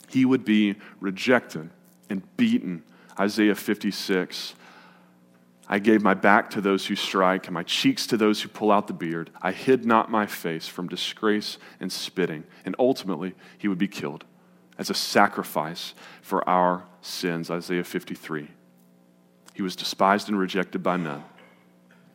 [0.08, 1.70] he would be rejected
[2.10, 2.82] and beaten.
[3.18, 4.54] Isaiah 56.
[5.68, 8.72] I gave my back to those who strike, and my cheeks to those who pull
[8.72, 9.30] out the beard.
[9.42, 12.44] I hid not my face from disgrace and spitting.
[12.64, 14.24] And ultimately, he would be killed
[14.78, 17.50] as a sacrifice for our sins.
[17.50, 18.48] Isaiah 53.
[19.52, 21.22] He was despised and rejected by men,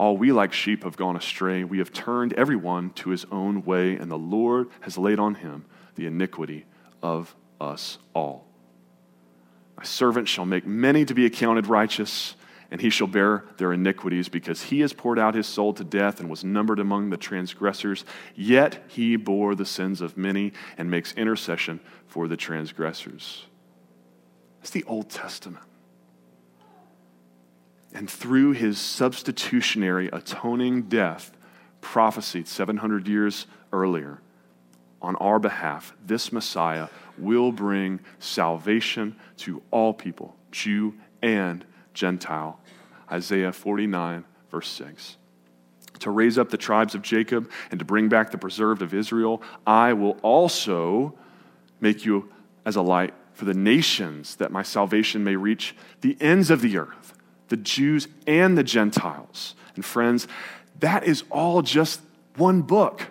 [0.00, 1.62] All we like sheep have gone astray.
[1.62, 5.66] We have turned everyone to his own way, and the Lord has laid on him
[5.94, 6.64] the iniquity
[7.02, 8.46] of us all.
[9.76, 12.34] My servant shall make many to be accounted righteous,
[12.70, 16.18] and he shall bear their iniquities, because he has poured out his soul to death
[16.18, 18.06] and was numbered among the transgressors.
[18.34, 23.44] Yet he bore the sins of many and makes intercession for the transgressors.
[24.60, 25.66] That's the Old Testament.
[28.00, 31.36] And through his substitutionary atoning death,
[31.82, 33.44] prophesied 700 years
[33.74, 34.22] earlier,
[35.02, 36.88] on our behalf, this Messiah
[37.18, 42.58] will bring salvation to all people, Jew and Gentile.
[43.12, 45.18] Isaiah 49, verse 6.
[45.98, 49.42] to raise up the tribes of Jacob and to bring back the preserved of Israel,
[49.66, 51.14] I will also
[51.80, 52.32] make you
[52.64, 56.78] as a light for the nations, that my salvation may reach the ends of the
[56.78, 57.12] earth,
[57.50, 59.54] the Jews and the Gentiles.
[59.74, 60.26] And friends,
[60.78, 62.00] that is all just
[62.36, 63.06] one book.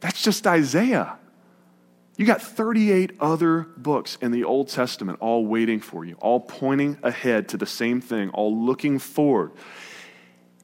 [0.00, 1.16] That's just Isaiah.
[2.18, 6.98] You got 38 other books in the Old Testament all waiting for you, all pointing
[7.02, 9.52] ahead to the same thing, all looking forward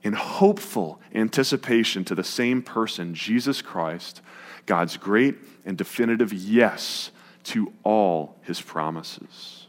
[0.02, 4.20] in hopeful anticipation to the same person, Jesus Christ,
[4.66, 7.10] God's great and definitive yes
[7.44, 9.61] to all his promises.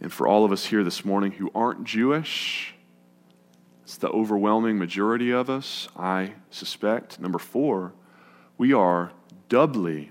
[0.00, 2.74] And for all of us here this morning who aren't Jewish,
[3.82, 7.20] it's the overwhelming majority of us, I suspect.
[7.20, 7.92] Number four,
[8.58, 9.12] we are
[9.48, 10.10] doubly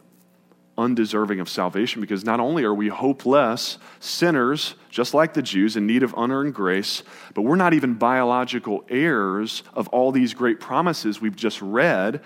[0.78, 5.86] undeserving of salvation because not only are we hopeless sinners, just like the Jews, in
[5.86, 11.22] need of unearned grace, but we're not even biological heirs of all these great promises
[11.22, 12.22] we've just read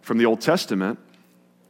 [0.00, 0.98] from the Old Testament.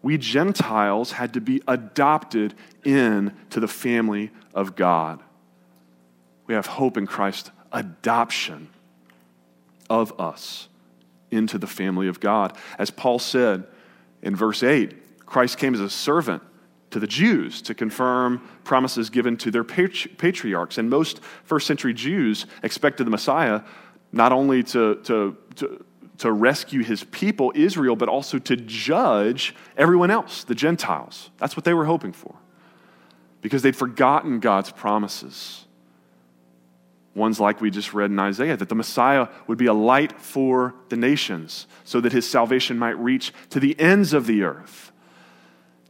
[0.02, 5.22] We Gentiles had to be adopted into the family of God.
[6.46, 8.68] We have hope in Christ, adoption
[9.88, 10.68] of us
[11.30, 12.56] into the family of God.
[12.78, 13.64] As Paul said,
[14.22, 16.42] in verse 8, Christ came as a servant
[16.90, 20.78] to the Jews to confirm promises given to their patriarchs.
[20.78, 23.62] And most first century Jews expected the Messiah
[24.12, 25.84] not only to, to, to,
[26.18, 31.30] to, rescue his people, Israel, but also to judge everyone else, the Gentiles.
[31.38, 32.36] That's what they were hoping for.
[33.40, 35.63] Because they'd forgotten God's promises.
[37.14, 40.74] Ones like we just read in Isaiah, that the Messiah would be a light for
[40.88, 44.90] the nations, so that his salvation might reach to the ends of the earth.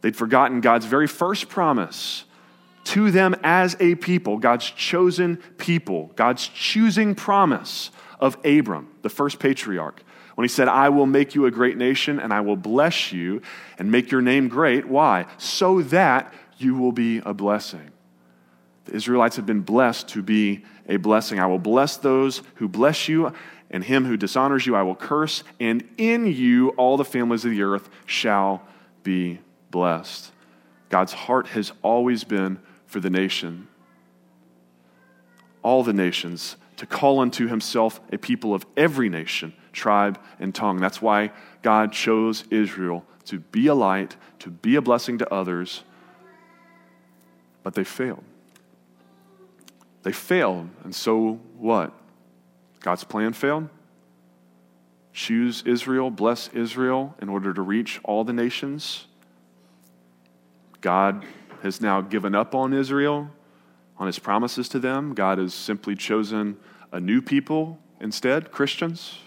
[0.02, 2.24] They'd forgotten God's very first promise
[2.84, 9.38] to them as a people, God's chosen people, God's choosing promise of Abram, the first
[9.38, 10.02] patriarch,
[10.34, 13.40] when he said, I will make you a great nation and I will bless you
[13.78, 14.86] and make your name great.
[14.86, 15.26] Why?
[15.38, 17.90] So that you will be a blessing.
[18.84, 21.38] The Israelites have been blessed to be a blessing.
[21.38, 23.32] I will bless those who bless you,
[23.70, 27.50] and him who dishonors you I will curse, and in you all the families of
[27.50, 28.62] the earth shall
[29.02, 30.30] be blessed.
[30.88, 33.66] God's heart has always been for the nation,
[35.62, 40.78] all the nations, to call unto himself a people of every nation, tribe, and tongue.
[40.78, 41.32] That's why
[41.62, 45.82] God chose Israel to be a light, to be a blessing to others,
[47.62, 48.24] but they failed.
[50.04, 51.92] They failed, and so what?
[52.80, 53.68] God's plan failed?
[55.14, 59.06] Choose Israel, bless Israel in order to reach all the nations.
[60.82, 61.24] God
[61.62, 63.30] has now given up on Israel,
[63.96, 65.14] on his promises to them.
[65.14, 66.58] God has simply chosen
[66.92, 69.18] a new people instead, Christians.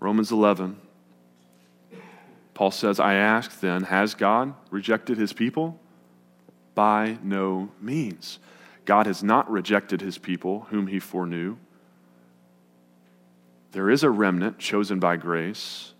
[0.00, 0.76] Romans 11.
[2.52, 5.80] Paul says, I ask then, has God rejected his people?
[6.74, 8.38] By no means.
[8.86, 11.56] God has not rejected his people, whom he foreknew.
[13.72, 15.92] There is a remnant chosen by grace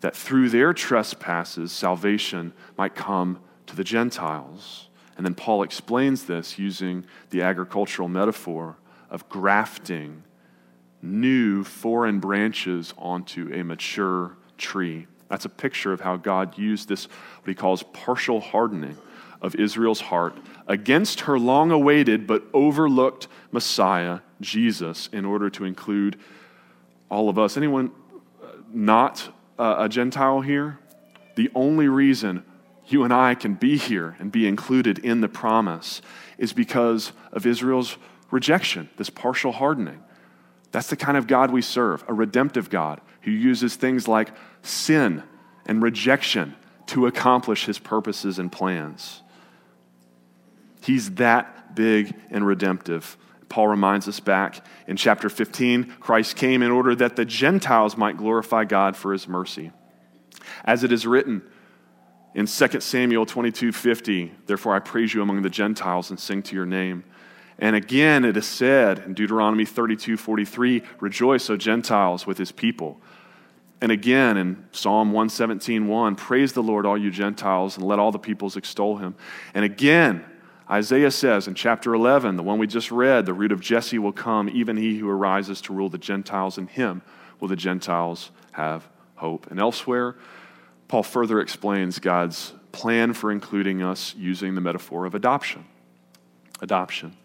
[0.00, 4.88] that through their trespasses salvation might come to the Gentiles.
[5.16, 8.76] And then Paul explains this using the agricultural metaphor
[9.10, 10.22] of grafting
[11.00, 15.06] new foreign branches onto a mature tree.
[15.28, 18.96] That's a picture of how God used this, what he calls partial hardening
[19.42, 20.36] of Israel's heart
[20.66, 26.18] against her long awaited but overlooked Messiah, Jesus, in order to include
[27.10, 27.56] all of us.
[27.56, 27.90] Anyone
[28.72, 30.78] not a Gentile here?
[31.34, 32.44] The only reason
[32.86, 36.00] you and I can be here and be included in the promise
[36.38, 37.96] is because of Israel's
[38.30, 40.02] rejection, this partial hardening.
[40.70, 44.30] That's the kind of God we serve, a redemptive God who uses things like
[44.62, 45.22] sin
[45.66, 46.54] and rejection
[46.86, 49.22] to accomplish his purposes and plans.
[50.82, 53.16] He's that big and redemptive.
[53.48, 58.16] Paul reminds us back in chapter 15 Christ came in order that the Gentiles might
[58.16, 59.72] glorify God for his mercy.
[60.64, 61.42] As it is written
[62.34, 66.56] in 2 Samuel 22 50, therefore I praise you among the Gentiles and sing to
[66.56, 67.04] your name.
[67.58, 73.00] And again, it is said in Deuteronomy 32 43, rejoice, O Gentiles, with his people.
[73.82, 78.12] And again in Psalm 117 1, praise the Lord, all you Gentiles, and let all
[78.12, 79.14] the peoples extol him.
[79.52, 80.24] And again,
[80.72, 84.12] Isaiah says in chapter 11, the one we just read, the root of Jesse will
[84.12, 87.02] come, even he who arises to rule the Gentiles, in him
[87.38, 89.50] will the Gentiles have hope.
[89.50, 90.16] And elsewhere,
[90.88, 95.66] Paul further explains God's plan for including us using the metaphor of adoption.
[96.62, 97.18] Adoption.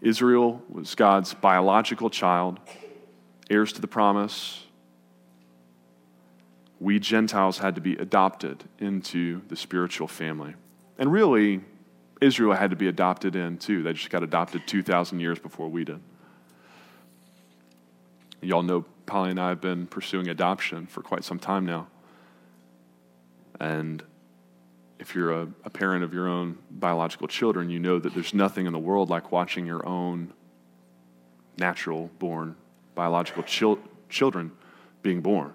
[0.00, 2.58] Israel was God's biological child,
[3.48, 4.64] heirs to the promise.
[6.80, 10.54] We Gentiles had to be adopted into the spiritual family.
[10.98, 11.60] And really,
[12.20, 13.82] Israel had to be adopted in too.
[13.82, 16.00] They just got adopted 2,000 years before we did.
[18.40, 21.88] Y'all know Polly and I have been pursuing adoption for quite some time now.
[23.60, 24.02] And
[24.98, 28.66] if you're a, a, parent of your own biological children, you know that there's nothing
[28.66, 30.32] in the world like watching your own
[31.56, 32.54] natural born
[32.94, 34.52] biological chil- children
[35.02, 35.52] being born.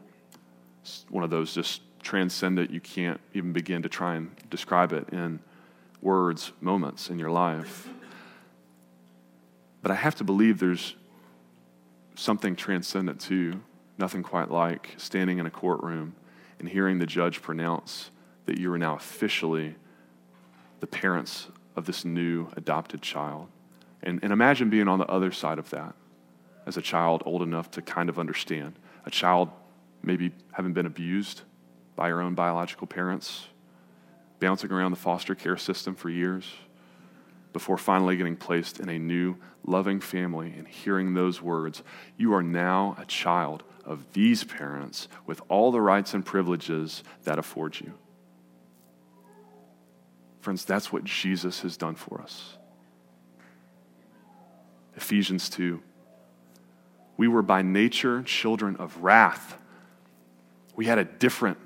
[0.82, 5.10] It's one of those just transcendent, you can't even begin to try and describe it
[5.10, 5.40] in
[6.04, 7.88] words, moments in your life.
[9.82, 10.96] But I have to believe there's
[12.16, 13.62] something transcendent too,
[13.98, 16.16] nothing quite like standing in a courtroom
[16.60, 18.12] and hearing the judge pronounce
[18.46, 19.76] that you are now officially
[20.80, 23.48] the parents of this new adopted child.
[24.02, 25.96] And, and imagine being on the other side of that
[26.66, 28.78] as a child old enough to kind of understand.
[29.06, 29.50] A child
[30.02, 31.42] maybe having been abused
[31.96, 33.48] by your own biological parents,
[34.44, 36.46] bouncing around the foster care system for years
[37.54, 41.82] before finally getting placed in a new, loving family and hearing those words
[42.18, 47.40] You are now a child of these parents with all the rights and privileges that
[47.40, 47.94] afford you.
[50.42, 52.58] Friends, that's what Jesus has done for us.
[54.98, 55.82] Ephesians 2.
[57.16, 59.58] We were by nature children of wrath.
[60.76, 61.60] We had a different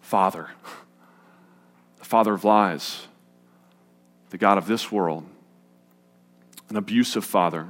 [0.00, 0.70] father, the
[2.06, 3.08] father of lies,
[4.30, 5.26] the God of this world,
[6.68, 7.68] an abusive father.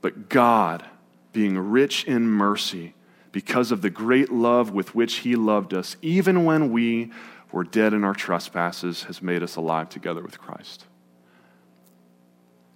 [0.00, 0.84] But God,
[1.32, 2.94] being rich in mercy,
[3.32, 7.10] because of the great love with which He loved us, even when we
[7.50, 10.84] were dead in our trespasses, has made us alive together with Christ.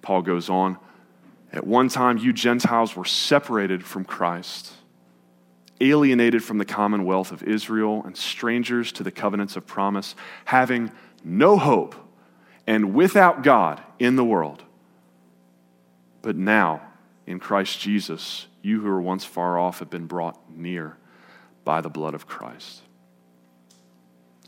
[0.01, 0.79] Paul goes on
[1.53, 4.73] At one time, you Gentiles were separated from Christ,
[5.91, 10.15] alienated from the commonwealth of Israel, and strangers to the covenants of promise,
[10.45, 10.93] having
[11.25, 11.95] no hope
[12.67, 14.63] and without God in the world.
[16.23, 16.83] But now,
[17.27, 20.97] in Christ Jesus, you who were once far off have been brought near
[21.65, 22.83] by the blood of Christ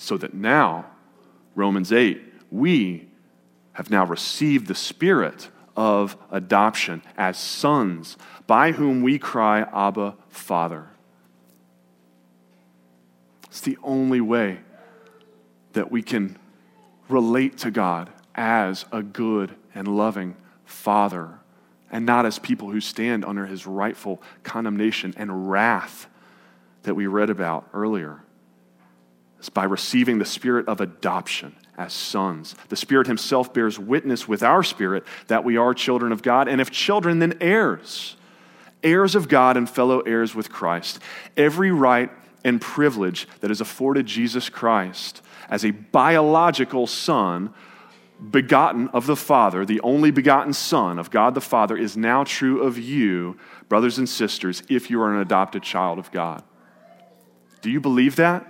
[0.05, 0.87] so that now,
[1.55, 2.21] Romans 8,
[2.51, 3.09] we
[3.73, 8.17] have now received the Spirit of adoption as sons,
[8.47, 10.91] by whom we cry, Abba, Father.
[13.55, 14.59] It's the only way
[15.75, 16.37] that we can
[17.09, 20.35] relate to God as a good and loving
[20.65, 21.39] Father,
[21.89, 26.09] and not as people who stand under his rightful condemnation and wrath
[26.83, 28.25] that we read about earlier
[29.39, 32.57] It's by receiving the spirit of adoption as sons.
[32.71, 36.61] The Spirit Himself bears witness with our spirit that we are children of God, and
[36.61, 38.17] if children, then heirs.
[38.83, 40.99] Heirs of God and fellow heirs with Christ.
[41.37, 42.11] Every right
[42.45, 47.53] and privilege that is afforded Jesus Christ as a biological son,
[48.31, 52.63] begotten of the Father, the only begotten Son of God the Father, is now true
[52.63, 53.37] of you,
[53.69, 56.43] brothers and sisters, if you are an adopted child of God.
[57.61, 58.47] Do you believe that?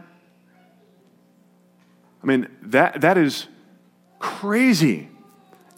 [2.22, 3.46] I mean, that, that is
[4.18, 5.08] crazy.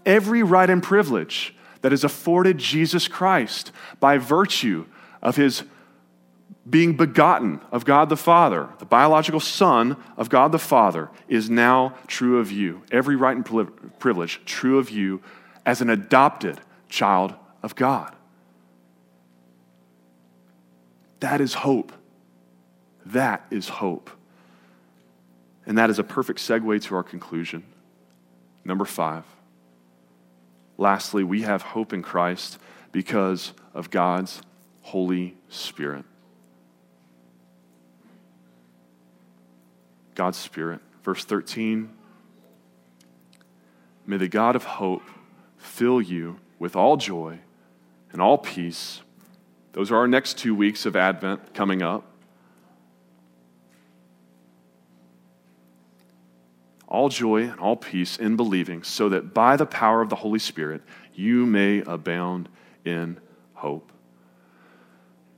[0.04, 4.86] Every right and privilege that is afforded Jesus Christ by virtue
[5.22, 5.64] of his
[6.68, 11.94] being begotten of God the Father, the biological Son of God the Father, is now
[12.06, 12.82] true of you.
[12.90, 15.22] Every right and privilege true of you
[15.64, 18.14] as an adopted child of God.
[21.20, 21.92] That is hope.
[23.04, 24.10] That is hope.
[25.66, 27.64] And that is a perfect segue to our conclusion.
[28.64, 29.24] Number five.
[30.78, 32.58] Lastly, we have hope in Christ
[32.92, 34.42] because of God's
[34.82, 36.04] Holy Spirit.
[40.16, 40.80] God's Spirit.
[41.04, 41.90] Verse 13
[44.04, 45.02] May the God of hope
[45.56, 47.38] fill you with all joy
[48.12, 49.02] and all peace.
[49.72, 52.04] Those are our next two weeks of Advent coming up.
[56.88, 60.38] all joy and all peace in believing, so that by the power of the Holy
[60.38, 60.82] Spirit
[61.14, 62.48] you may abound
[62.84, 63.18] in
[63.54, 63.92] hope.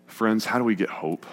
[0.07, 1.27] Friends, how do we get hope?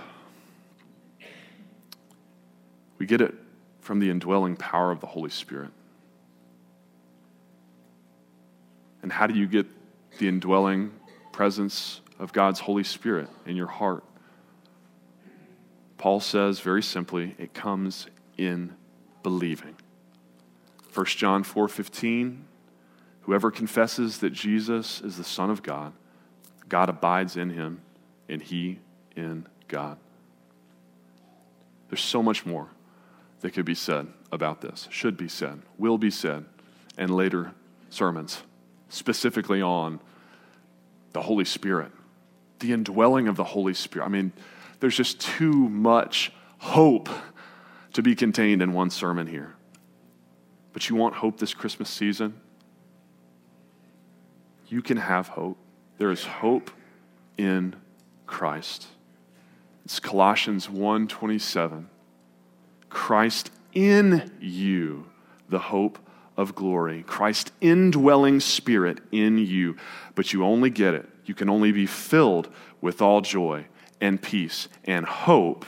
[2.97, 3.33] We get it
[3.81, 5.71] from the indwelling power of the Holy Spirit.
[9.01, 9.67] And how do you get
[10.17, 10.91] the indwelling
[11.31, 14.03] presence of God's Holy Spirit in your heart?
[15.97, 18.75] Paul says very simply, it comes in
[19.23, 19.75] believing.
[20.93, 22.45] 1 John 4:15
[23.21, 25.93] Whoever confesses that Jesus is the Son of God,
[26.69, 27.81] God abides in him,
[28.29, 28.79] and he
[29.15, 29.97] in God.
[31.89, 32.69] There's so much more
[33.45, 36.45] that could be said about this, should be said, will be said,
[36.97, 37.51] and later
[37.91, 38.41] sermons,
[38.89, 39.99] specifically on
[41.13, 41.91] the Holy Spirit,
[42.57, 44.03] the indwelling of the Holy Spirit.
[44.03, 44.33] I mean,
[44.79, 47.07] there's just too much hope
[47.93, 49.53] to be contained in one sermon here.
[50.73, 52.41] But you want hope this Christmas season?
[54.69, 55.59] You can have hope.
[55.99, 56.71] There is hope
[57.37, 57.75] in
[58.25, 58.87] Christ.
[59.83, 61.89] It's Colossians 1:27.
[62.95, 65.05] Christ in you,
[65.49, 65.99] the hope
[66.37, 67.03] of glory.
[67.03, 69.75] Christ indwelling spirit in you.
[70.15, 71.05] But you only get it.
[71.25, 72.47] You can only be filled
[72.79, 73.65] with all joy
[73.99, 75.65] and peace and hope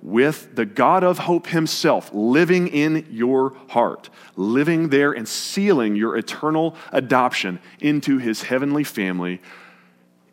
[0.00, 6.16] with the God of hope himself living in your heart, living there and sealing your
[6.16, 9.42] eternal adoption into his heavenly family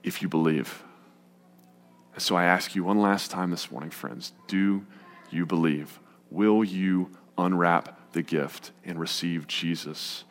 [0.01, 0.81] if you believe.
[2.17, 4.85] So I ask you one last time this morning, friends do
[5.29, 5.99] you believe?
[6.31, 10.23] Will you unwrap the gift and receive Jesus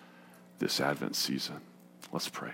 [0.59, 1.61] this Advent season?
[2.11, 2.53] Let's pray.